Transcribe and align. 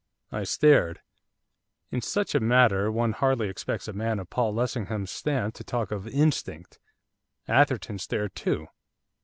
I 0.31 0.45
stared. 0.45 0.99
In 1.91 2.01
such 2.01 2.33
a 2.33 2.39
matter 2.39 2.91
one 2.91 3.11
hardly 3.11 3.49
expects 3.49 3.87
a 3.87 3.93
man 3.93 4.17
of 4.17 4.31
Paul 4.31 4.51
Lessingham's 4.51 5.11
stamp 5.11 5.53
to 5.53 5.63
talk 5.63 5.91
of 5.91 6.07
'instinct.' 6.07 6.79
Atherton 7.47 7.99
stared 7.99 8.33
too. 8.33 8.65